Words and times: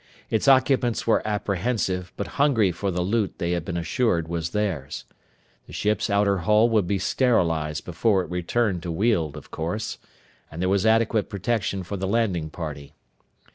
Its 0.31 0.47
occupants 0.47 1.05
were 1.05 1.21
apprehensive, 1.27 2.11
but 2.17 2.25
hungry 2.41 2.71
for 2.71 2.89
the 2.89 3.03
loot 3.03 3.37
they 3.37 3.51
had 3.51 3.63
been 3.63 3.77
assured 3.77 4.27
was 4.27 4.49
theirs. 4.49 5.05
The 5.67 5.73
ship's 5.73 6.09
outer 6.09 6.39
hull 6.39 6.69
would 6.69 6.87
be 6.87 6.97
sterilized 6.97 7.85
before 7.85 8.23
it 8.23 8.31
returned 8.31 8.81
to 8.81 8.91
Weald, 8.91 9.37
of 9.37 9.51
course. 9.51 9.99
And 10.49 10.59
there 10.59 10.69
was 10.69 10.87
adequate 10.87 11.29
protection 11.29 11.83
for 11.83 11.97
the 11.97 12.07
landing 12.07 12.49
party. 12.49 12.93